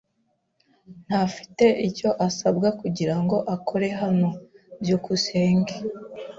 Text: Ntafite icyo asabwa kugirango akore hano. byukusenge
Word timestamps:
Ntafite 1.05 1.65
icyo 1.87 2.09
asabwa 2.27 2.67
kugirango 2.79 3.35
akore 3.55 3.87
hano. 4.01 4.29
byukusenge 4.81 5.73